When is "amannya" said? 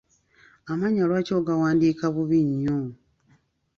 0.71-1.03